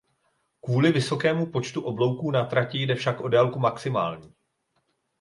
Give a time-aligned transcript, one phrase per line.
[0.61, 4.33] Kvůli vysokému počtu oblouků na trati jde však o délku maximální.